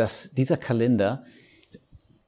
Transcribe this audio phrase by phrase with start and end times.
[0.00, 1.24] dass dieser Kalender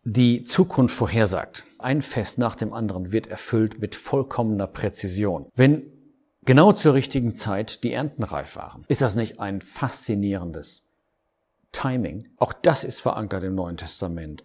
[0.04, 1.64] die Zukunft vorhersagt.
[1.78, 5.46] Ein Fest nach dem anderen wird erfüllt mit vollkommener Präzision.
[5.54, 5.84] Wenn
[6.44, 10.84] genau zur richtigen Zeit die Ernten reif waren, ist das nicht ein faszinierendes
[11.72, 12.28] Timing?
[12.36, 14.44] Auch das ist verankert im Neuen Testament.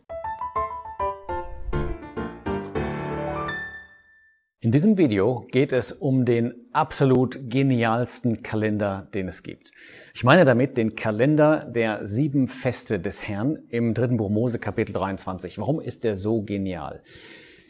[4.60, 9.72] In diesem Video geht es um den absolut genialsten Kalender, den es gibt.
[10.16, 14.94] Ich meine damit den Kalender der sieben Feste des Herrn im dritten Buch Mose Kapitel
[14.94, 15.60] 23.
[15.60, 17.04] Warum ist der so genial?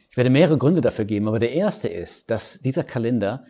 [0.09, 3.43] Ich werde mehrere Gründe dafür geben, aber der erste ist, dass dieser Kalender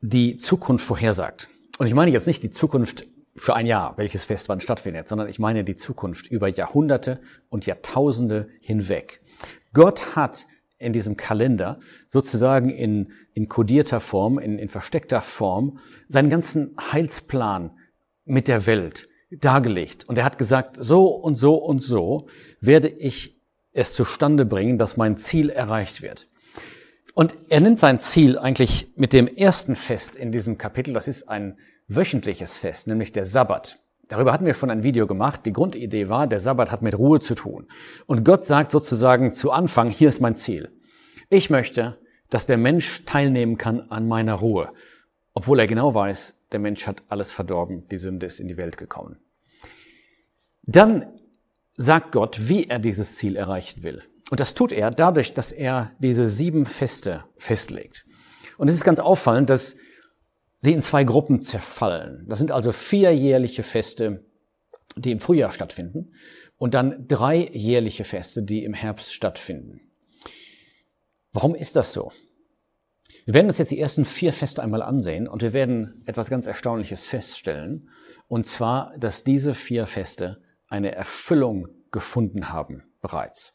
[0.00, 1.48] die Zukunft vorhersagt.
[1.78, 5.28] Und ich meine jetzt nicht die Zukunft für ein Jahr, welches Fest wann stattfindet, sondern
[5.28, 9.20] ich meine die Zukunft über Jahrhunderte und Jahrtausende hinweg.
[9.72, 10.46] Gott hat
[10.78, 17.74] in diesem Kalender sozusagen in, in kodierter Form, in, in versteckter Form seinen ganzen Heilsplan
[18.24, 20.04] mit der Welt dargelegt.
[20.04, 22.28] Und er hat gesagt, so und so und so
[22.60, 23.40] werde ich
[23.72, 26.28] es zustande bringen, dass mein Ziel erreicht wird.
[27.14, 30.92] Und er nimmt sein Ziel eigentlich mit dem ersten Fest in diesem Kapitel.
[30.92, 33.78] Das ist ein wöchentliches Fest, nämlich der Sabbat.
[34.08, 35.46] Darüber hatten wir schon ein Video gemacht.
[35.46, 37.66] Die Grundidee war, der Sabbat hat mit Ruhe zu tun.
[38.06, 40.70] Und Gott sagt sozusagen zu Anfang, hier ist mein Ziel.
[41.28, 41.98] Ich möchte,
[42.30, 44.72] dass der Mensch teilnehmen kann an meiner Ruhe.
[45.34, 48.76] Obwohl er genau weiß, der Mensch hat alles verdorben, die Sünde ist in die Welt
[48.76, 49.18] gekommen.
[50.62, 51.06] Dann
[51.76, 54.02] sagt Gott, wie er dieses Ziel erreichen will.
[54.30, 58.06] Und das tut er dadurch, dass er diese sieben Feste festlegt.
[58.56, 59.76] Und es ist ganz auffallend, dass
[60.66, 62.26] sie in zwei Gruppen zerfallen.
[62.28, 64.24] Das sind also vier jährliche Feste,
[64.96, 66.12] die im Frühjahr stattfinden
[66.58, 69.80] und dann drei jährliche Feste, die im Herbst stattfinden.
[71.32, 72.10] Warum ist das so?
[73.26, 76.48] Wir werden uns jetzt die ersten vier Feste einmal ansehen und wir werden etwas ganz
[76.48, 77.88] Erstaunliches feststellen.
[78.26, 83.54] Und zwar, dass diese vier Feste eine Erfüllung gefunden haben bereits.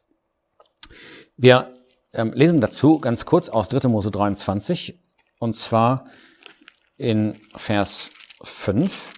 [1.36, 1.74] Wir
[2.14, 3.90] ähm, lesen dazu ganz kurz aus 3.
[3.90, 4.98] Mose 23
[5.40, 6.06] und zwar
[7.02, 8.12] in Vers
[8.44, 9.14] 5.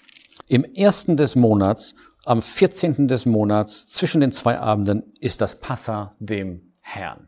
[0.47, 1.95] Im ersten des Monats,
[2.25, 3.09] am 14.
[3.09, 7.27] des Monats, zwischen den zwei Abenden, ist das Passa dem Herrn.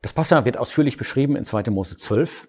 [0.00, 1.70] Das Passa wird ausführlich beschrieben in 2.
[1.70, 2.48] Mose 12.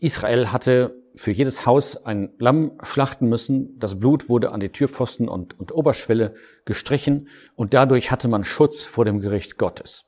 [0.00, 3.76] Israel hatte für jedes Haus ein Lamm schlachten müssen.
[3.80, 8.84] Das Blut wurde an die Türpfosten und, und Oberschwelle gestrichen und dadurch hatte man Schutz
[8.84, 10.04] vor dem Gericht Gottes.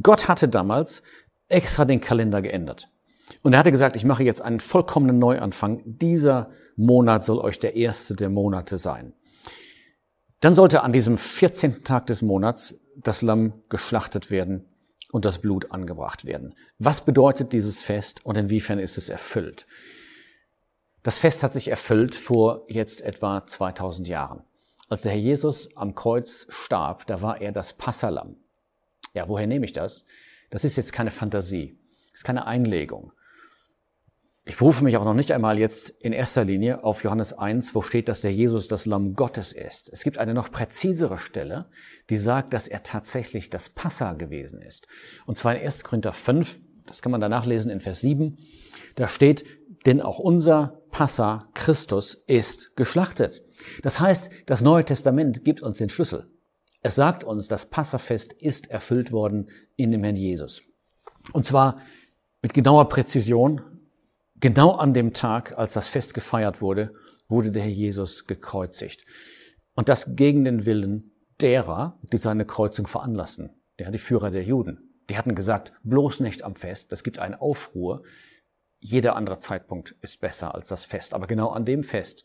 [0.00, 1.02] Gott hatte damals
[1.48, 2.88] extra den Kalender geändert.
[3.42, 5.82] Und er hatte gesagt, ich mache jetzt einen vollkommenen Neuanfang.
[5.84, 9.14] Dieser Monat soll euch der erste der Monate sein.
[10.40, 11.84] Dann sollte an diesem 14.
[11.84, 14.66] Tag des Monats das Lamm geschlachtet werden
[15.10, 16.54] und das Blut angebracht werden.
[16.78, 19.66] Was bedeutet dieses Fest und inwiefern ist es erfüllt?
[21.02, 24.42] Das Fest hat sich erfüllt vor jetzt etwa 2000 Jahren.
[24.90, 28.36] Als der Herr Jesus am Kreuz starb, da war er das Passalam.
[29.14, 30.04] Ja, woher nehme ich das?
[30.50, 31.78] Das ist jetzt keine Fantasie.
[32.10, 33.12] Das ist keine Einlegung.
[34.50, 37.82] Ich berufe mich auch noch nicht einmal jetzt in erster Linie auf Johannes 1, wo
[37.82, 39.88] steht, dass der Jesus das Lamm Gottes ist.
[39.92, 41.70] Es gibt eine noch präzisere Stelle,
[42.10, 44.88] die sagt, dass er tatsächlich das Passa gewesen ist.
[45.24, 45.84] Und zwar in 1.
[45.84, 48.38] Korinther 5, das kann man danach lesen in Vers 7,
[48.96, 49.44] da steht,
[49.86, 53.44] denn auch unser Passa Christus ist geschlachtet.
[53.84, 56.28] Das heißt, das Neue Testament gibt uns den Schlüssel.
[56.82, 60.62] Es sagt uns, das Passafest ist erfüllt worden in dem Herrn Jesus.
[61.32, 61.80] Und zwar
[62.42, 63.60] mit genauer Präzision,
[64.40, 66.92] Genau an dem Tag, als das Fest gefeiert wurde,
[67.28, 69.04] wurde der Herr Jesus gekreuzigt.
[69.74, 73.50] Und das gegen den Willen derer, die seine Kreuzung veranlassen.
[73.78, 74.90] Der, die Führer der Juden.
[75.08, 78.02] Die hatten gesagt, bloß nicht am Fest, das gibt einen Aufruhr.
[78.78, 81.14] Jeder andere Zeitpunkt ist besser als das Fest.
[81.14, 82.24] Aber genau an dem Fest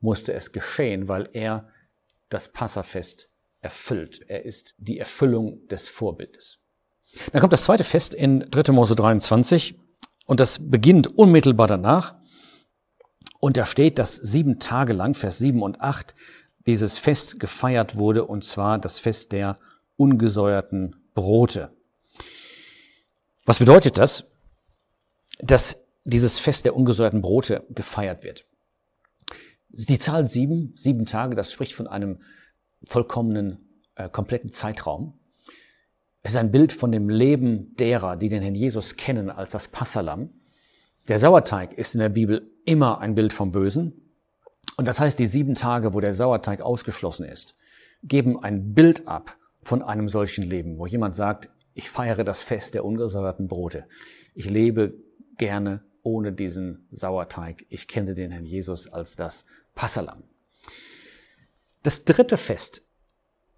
[0.00, 1.68] musste es geschehen, weil er
[2.28, 3.28] das Passafest
[3.60, 4.20] erfüllt.
[4.28, 6.58] Er ist die Erfüllung des Vorbildes.
[7.32, 8.72] Dann kommt das zweite Fest in 3.
[8.72, 9.78] Mose 23.
[10.26, 12.16] Und das beginnt unmittelbar danach.
[13.40, 16.14] Und da steht, dass sieben Tage lang, Vers sieben und acht,
[16.66, 19.56] dieses Fest gefeiert wurde, und zwar das Fest der
[19.96, 21.74] ungesäuerten Brote.
[23.44, 24.24] Was bedeutet das?
[25.40, 28.46] Dass dieses Fest der ungesäuerten Brote gefeiert wird.
[29.68, 32.20] Die Zahl sieben, sieben Tage, das spricht von einem
[32.84, 35.18] vollkommenen, äh, kompletten Zeitraum.
[36.22, 39.68] Es ist ein Bild von dem Leben derer, die den Herrn Jesus kennen als das
[39.68, 40.30] Passalam.
[41.08, 44.12] Der Sauerteig ist in der Bibel immer ein Bild vom Bösen.
[44.76, 47.56] Und das heißt, die sieben Tage, wo der Sauerteig ausgeschlossen ist,
[48.04, 52.74] geben ein Bild ab von einem solchen Leben, wo jemand sagt, ich feiere das Fest
[52.74, 53.86] der ungesäuerten Brote.
[54.34, 54.94] Ich lebe
[55.38, 57.64] gerne ohne diesen Sauerteig.
[57.68, 60.22] Ich kenne den Herrn Jesus als das Passalam.
[61.82, 62.82] Das dritte Fest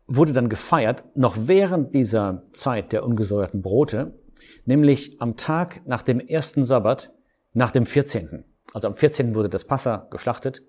[0.07, 4.19] wurde dann gefeiert, noch während dieser Zeit der ungesäuerten Brote,
[4.65, 7.13] nämlich am Tag nach dem ersten Sabbat,
[7.53, 8.45] nach dem 14.
[8.73, 9.35] Also am 14.
[9.35, 10.63] wurde das Passa geschlachtet.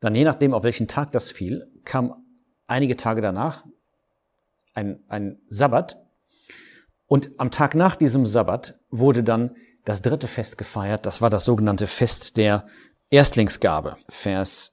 [0.00, 2.14] Dann je nachdem, auf welchen Tag das fiel, kam
[2.66, 3.64] einige Tage danach
[4.74, 5.98] ein, ein Sabbat.
[7.06, 11.06] Und am Tag nach diesem Sabbat wurde dann das dritte Fest gefeiert.
[11.06, 12.66] Das war das sogenannte Fest der
[13.08, 13.96] Erstlingsgabe.
[14.08, 14.72] Vers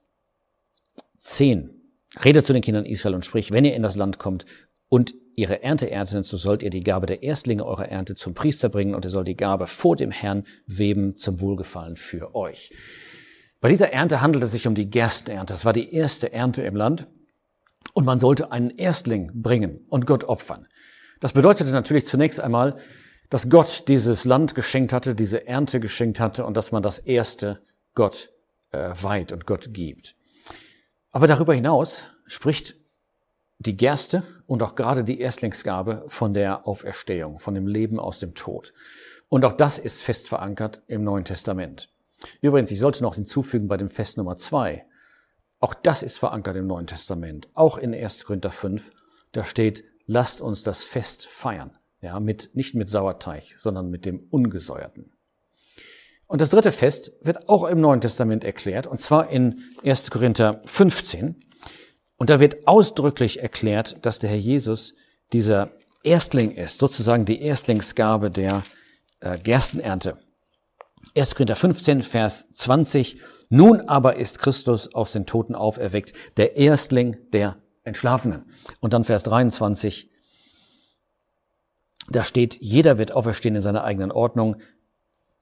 [1.19, 1.82] 10.
[2.23, 4.45] Rede zu den Kindern Israel und sprich, wenn ihr in das Land kommt
[4.89, 8.69] und ihre Ernte ernten, so sollt ihr die Gabe der Erstlinge eurer Ernte zum Priester
[8.69, 12.71] bringen und er soll die Gabe vor dem Herrn weben zum Wohlgefallen für euch.
[13.59, 15.53] Bei dieser Ernte handelt es sich um die Gerstenernte.
[15.53, 17.07] Das war die erste Ernte im Land
[17.93, 20.67] und man sollte einen Erstling bringen und Gott opfern.
[21.19, 22.77] Das bedeutete natürlich zunächst einmal,
[23.29, 27.61] dass Gott dieses Land geschenkt hatte, diese Ernte geschenkt hatte und dass man das Erste
[27.95, 28.29] Gott
[28.71, 30.15] äh, weiht und Gott gibt.
[31.13, 32.75] Aber darüber hinaus spricht
[33.59, 38.33] die Gerste und auch gerade die Erstlingsgabe von der Auferstehung, von dem Leben aus dem
[38.33, 38.73] Tod.
[39.29, 41.89] Und auch das ist fest verankert im Neuen Testament.
[42.41, 44.85] Übrigens, ich sollte noch hinzufügen bei dem Fest Nummer zwei.
[45.59, 47.47] Auch das ist verankert im Neuen Testament.
[47.53, 48.25] Auch in 1.
[48.25, 48.91] Korinther 5,
[49.33, 51.77] da steht, lasst uns das Fest feiern.
[52.01, 55.12] Ja, mit, nicht mit Sauerteig, sondern mit dem Ungesäuerten.
[56.33, 60.09] Und das dritte Fest wird auch im Neuen Testament erklärt, und zwar in 1.
[60.09, 61.35] Korinther 15.
[62.17, 64.95] Und da wird ausdrücklich erklärt, dass der Herr Jesus
[65.31, 68.63] dieser Erstling ist, sozusagen die Erstlingsgabe der
[69.19, 70.17] äh, Gerstenernte.
[71.15, 71.35] 1.
[71.35, 73.21] Korinther 15, Vers 20.
[73.49, 78.45] Nun aber ist Christus aus den Toten auferweckt, der Erstling der Entschlafenen.
[78.79, 80.09] Und dann Vers 23.
[82.09, 84.55] Da steht, jeder wird auferstehen in seiner eigenen Ordnung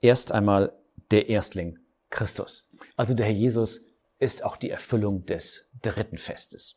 [0.01, 0.73] erst einmal
[1.11, 1.77] der Erstling
[2.09, 2.67] Christus.
[2.97, 3.81] Also der Herr Jesus
[4.19, 6.75] ist auch die Erfüllung des dritten Festes.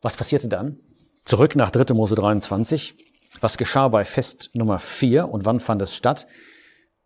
[0.00, 0.80] Was passierte dann?
[1.24, 1.94] Zurück nach 3.
[1.94, 2.96] Mose 23.
[3.40, 6.26] Was geschah bei Fest Nummer 4 und wann fand es statt?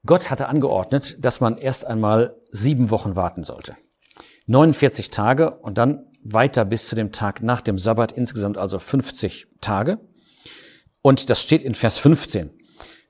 [0.07, 3.77] Gott hatte angeordnet, dass man erst einmal sieben Wochen warten sollte.
[4.47, 9.47] 49 Tage und dann weiter bis zu dem Tag nach dem Sabbat, insgesamt also 50
[9.61, 9.99] Tage.
[11.03, 12.51] Und das steht in Vers 15.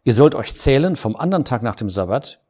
[0.04, 2.43] Ihr sollt euch zählen vom anderen Tag nach dem Sabbat,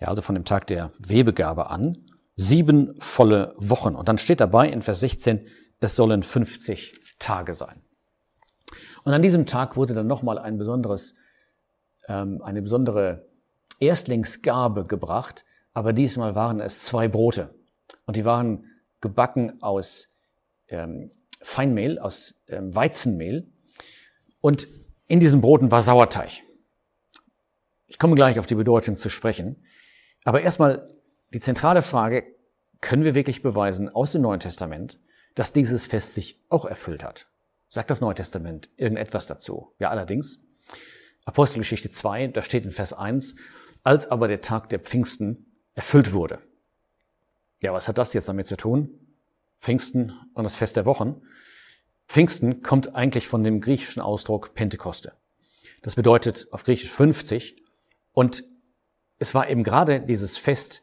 [0.00, 1.98] ja, also von dem Tag der Webegabe an,
[2.36, 3.94] sieben volle Wochen.
[3.94, 5.46] Und dann steht dabei in Vers 16,
[5.80, 7.82] es sollen 50 Tage sein.
[9.04, 11.14] Und an diesem Tag wurde dann nochmal ein besonderes,
[12.08, 13.26] ähm, eine besondere
[13.80, 15.44] Erstlingsgabe gebracht,
[15.74, 17.54] aber diesmal waren es zwei Brote.
[18.06, 18.64] Und die waren
[19.00, 20.08] gebacken aus
[20.68, 21.10] ähm,
[21.42, 23.46] Feinmehl, aus ähm, Weizenmehl.
[24.40, 24.66] Und
[25.06, 26.42] in diesen Broten war Sauerteig.
[27.86, 29.62] Ich komme gleich auf die Bedeutung zu sprechen.
[30.24, 30.88] Aber erstmal
[31.32, 32.24] die zentrale Frage,
[32.80, 35.00] können wir wirklich beweisen aus dem Neuen Testament,
[35.34, 37.28] dass dieses Fest sich auch erfüllt hat?
[37.68, 39.72] Sagt das Neue Testament irgendetwas dazu?
[39.78, 40.40] Ja, allerdings.
[41.24, 43.36] Apostelgeschichte 2, da steht in Vers 1,
[43.82, 46.40] als aber der Tag der Pfingsten erfüllt wurde.
[47.60, 48.90] Ja, was hat das jetzt damit zu tun?
[49.60, 51.22] Pfingsten und das Fest der Wochen.
[52.06, 55.12] Pfingsten kommt eigentlich von dem griechischen Ausdruck Pentekoste.
[55.82, 57.56] Das bedeutet auf Griechisch 50
[58.12, 58.44] und
[59.18, 60.82] es war eben gerade dieses Fest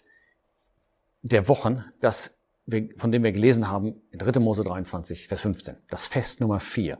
[1.21, 2.31] der Wochen, das
[2.65, 4.39] wir, von dem wir gelesen haben in 3.
[4.39, 6.97] Mose 23, Vers 15, das Fest Nummer 4.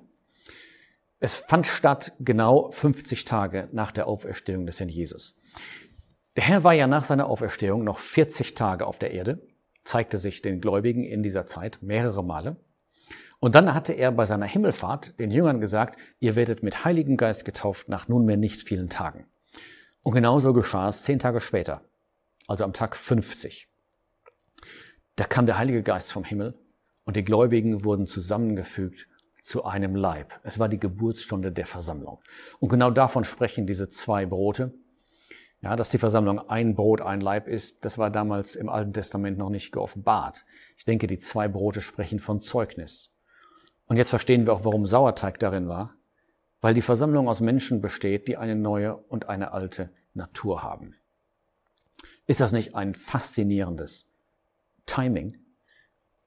[1.20, 5.36] Es fand statt genau 50 Tage nach der Auferstehung des Herrn Jesus.
[6.36, 9.48] Der Herr war ja nach seiner Auferstehung noch 40 Tage auf der Erde,
[9.84, 12.58] zeigte sich den Gläubigen in dieser Zeit mehrere Male.
[13.40, 17.44] Und dann hatte er bei seiner Himmelfahrt den Jüngern gesagt, ihr werdet mit Heiligen Geist
[17.46, 19.26] getauft nach nunmehr nicht vielen Tagen.
[20.04, 21.82] Und genauso geschah es zehn Tage später,
[22.48, 23.70] also am Tag 50.
[25.16, 26.58] Da kam der Heilige Geist vom Himmel
[27.04, 29.08] und die Gläubigen wurden zusammengefügt
[29.44, 30.40] zu einem Leib.
[30.44, 32.20] Es war die Geburtsstunde der Versammlung.
[32.60, 34.74] Und genau davon sprechen diese zwei Brote.
[35.62, 39.38] Ja, dass die Versammlung ein Brot, ein Leib ist, das war damals im Alten Testament
[39.38, 40.46] noch nicht geoffenbart.
[40.78, 43.12] Ich denke, die zwei Brote sprechen von Zeugnis.
[43.86, 45.96] Und jetzt verstehen wir auch, warum Sauerteig darin war
[46.62, 50.96] weil die Versammlung aus Menschen besteht, die eine neue und eine alte Natur haben.
[52.28, 54.08] Ist das nicht ein faszinierendes
[54.86, 55.38] Timing?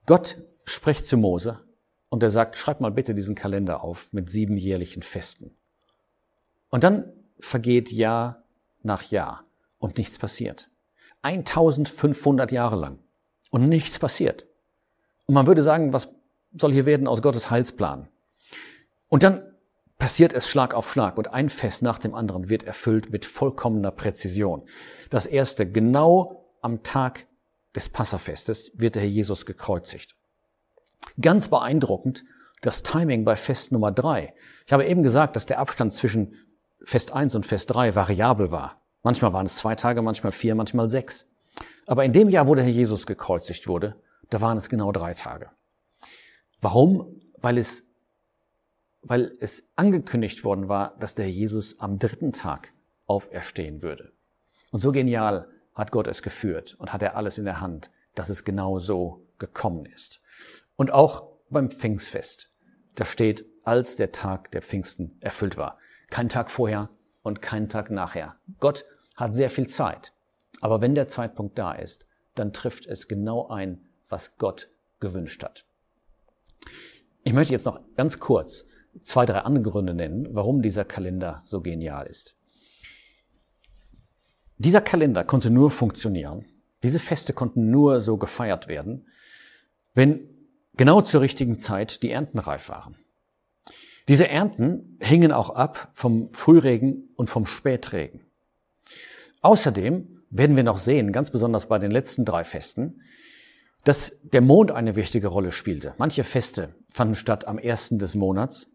[0.07, 1.61] Gott spricht zu Mose
[2.09, 5.53] und er sagt, schreib mal bitte diesen Kalender auf mit sieben jährlichen Festen.
[6.69, 8.43] Und dann vergeht Jahr
[8.83, 9.45] nach Jahr
[9.79, 10.69] und nichts passiert.
[11.23, 12.99] 1500 Jahre lang
[13.51, 14.47] und nichts passiert.
[15.27, 16.09] Und man würde sagen, was
[16.53, 18.09] soll hier werden aus Gottes Heilsplan?
[19.09, 19.54] Und dann
[19.99, 23.91] passiert es Schlag auf Schlag und ein Fest nach dem anderen wird erfüllt mit vollkommener
[23.91, 24.65] Präzision.
[25.11, 27.27] Das erste, genau am Tag
[27.75, 30.17] des Passafestes wird der Herr Jesus gekreuzigt.
[31.21, 32.25] Ganz beeindruckend
[32.63, 34.35] das Timing bei Fest Nummer drei.
[34.67, 36.35] Ich habe eben gesagt, dass der Abstand zwischen
[36.83, 38.81] Fest 1 und Fest 3 variabel war.
[39.03, 41.29] Manchmal waren es zwei Tage, manchmal vier, manchmal sechs.
[41.87, 43.97] Aber in dem Jahr, wo der Herr Jesus gekreuzigt wurde,
[44.31, 45.51] da waren es genau drei Tage.
[46.61, 47.21] Warum?
[47.39, 47.84] Weil es,
[49.05, 52.73] weil es angekündigt worden war, dass der Jesus am dritten Tag
[53.07, 54.13] auferstehen würde.
[54.71, 58.29] Und so genial hat Gott es geführt und hat er alles in der Hand, dass
[58.29, 60.21] es genau so gekommen ist.
[60.77, 62.51] Und auch beim Pfingstfest,
[62.95, 65.79] da steht, als der Tag der Pfingsten erfüllt war.
[66.11, 66.91] Kein Tag vorher
[67.23, 68.37] und kein Tag nachher.
[68.61, 68.85] Gott
[69.17, 70.13] hat sehr viel Zeit.
[70.61, 74.71] Aber wenn der Zeitpunkt da ist, dann trifft es genau ein, was Gott
[75.01, 75.65] gewünscht hat.
[77.23, 78.65] Ich möchte jetzt noch ganz kurz
[79.05, 82.37] zwei, drei andere Gründe nennen, warum dieser Kalender so genial ist.
[84.59, 86.45] Dieser Kalender konnte nur funktionieren,
[86.83, 89.07] diese Feste konnten nur so gefeiert werden,
[89.95, 90.29] wenn
[90.77, 92.97] genau zur richtigen Zeit die Ernten reif waren.
[94.07, 98.21] Diese Ernten hingen auch ab vom Frühregen und vom Spätregen.
[99.41, 103.01] Außerdem werden wir noch sehen, ganz besonders bei den letzten drei Festen,
[103.85, 105.95] dass der Mond eine wichtige Rolle spielte.
[105.99, 108.69] Manche Feste fanden statt am ersten des Monats,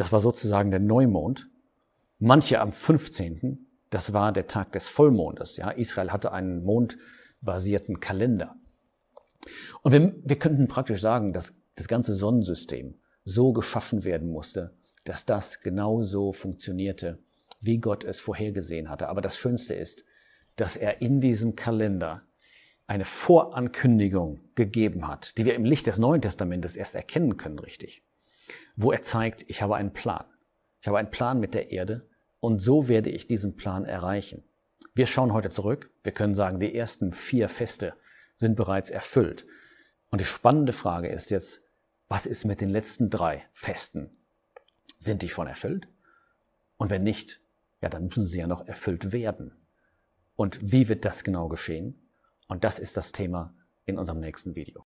[0.00, 1.50] das war sozusagen der Neumond.
[2.18, 5.58] Manche am 15., das war der Tag des Vollmondes.
[5.58, 8.56] Ja, Israel hatte einen mondbasierten Kalender.
[9.82, 15.26] Und wir, wir könnten praktisch sagen, dass das ganze Sonnensystem so geschaffen werden musste, dass
[15.26, 17.18] das genau so funktionierte,
[17.60, 19.08] wie Gott es vorhergesehen hatte.
[19.08, 20.04] Aber das Schönste ist,
[20.56, 22.22] dass er in diesem Kalender
[22.86, 28.02] eine Vorankündigung gegeben hat, die wir im Licht des Neuen Testamentes erst erkennen können, richtig,
[28.76, 30.24] wo er zeigt, ich habe einen Plan.
[30.80, 32.08] Ich habe einen Plan mit der Erde
[32.40, 34.42] und so werde ich diesen Plan erreichen.
[34.94, 35.90] Wir schauen heute zurück.
[36.02, 37.94] Wir können sagen, die ersten vier Feste
[38.36, 39.46] sind bereits erfüllt.
[40.10, 41.62] Und die spannende Frage ist jetzt,
[42.08, 44.10] was ist mit den letzten drei Festen?
[44.98, 45.88] Sind die schon erfüllt?
[46.76, 47.40] Und wenn nicht,
[47.82, 49.52] ja, dann müssen sie ja noch erfüllt werden.
[50.34, 52.10] Und wie wird das genau geschehen?
[52.48, 53.54] Und das ist das Thema
[53.86, 54.84] in unserem nächsten Video.